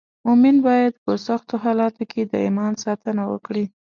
[0.25, 3.65] مومن باید په سختو حالاتو کې د ایمان ساتنه وکړي.